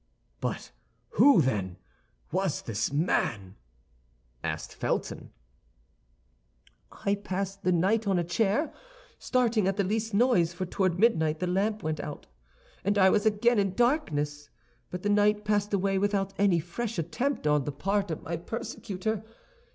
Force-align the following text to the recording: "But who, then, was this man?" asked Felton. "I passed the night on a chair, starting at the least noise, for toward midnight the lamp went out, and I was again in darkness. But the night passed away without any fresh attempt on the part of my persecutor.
"But 0.39 0.71
who, 1.09 1.43
then, 1.43 1.77
was 2.31 2.63
this 2.63 2.91
man?" 2.91 3.55
asked 4.43 4.73
Felton. 4.73 5.29
"I 6.91 7.13
passed 7.13 7.61
the 7.61 7.71
night 7.71 8.07
on 8.07 8.17
a 8.17 8.23
chair, 8.23 8.73
starting 9.19 9.67
at 9.67 9.77
the 9.77 9.83
least 9.83 10.11
noise, 10.15 10.53
for 10.53 10.65
toward 10.65 10.97
midnight 10.97 11.37
the 11.37 11.45
lamp 11.45 11.83
went 11.83 11.99
out, 11.99 12.25
and 12.83 12.97
I 12.97 13.11
was 13.11 13.27
again 13.27 13.59
in 13.59 13.75
darkness. 13.75 14.49
But 14.89 15.03
the 15.03 15.09
night 15.09 15.45
passed 15.45 15.71
away 15.71 15.99
without 15.99 16.33
any 16.39 16.57
fresh 16.59 16.97
attempt 16.97 17.45
on 17.45 17.65
the 17.65 17.71
part 17.71 18.09
of 18.09 18.23
my 18.23 18.37
persecutor. 18.37 19.23